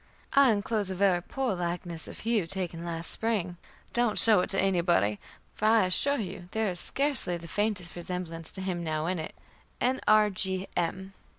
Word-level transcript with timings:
I 0.33 0.51
enclose 0.51 0.89
a 0.89 0.95
very 0.95 1.21
poor 1.21 1.53
likeness 1.53 2.07
of 2.07 2.21
Hugh 2.21 2.47
taken 2.47 2.83
last 2.83 3.11
spring; 3.11 3.57
don't 3.93 4.17
show 4.17 4.39
it 4.39 4.49
to 4.49 4.59
anybody, 4.59 5.19
for 5.53 5.65
I 5.67 5.85
assure 5.85 6.17
you 6.17 6.49
there 6.53 6.71
is 6.71 6.79
scarcely 6.79 7.37
the 7.37 7.47
faintest 7.47 7.95
resemblance 7.95 8.51
to 8.53 8.61
him 8.61 8.83
now 8.83 9.05
in 9.05 9.19
it. 9.19 9.35
"N. 9.79 10.01
R. 10.07 10.31
G. 10.31 10.67
M." 10.75 11.13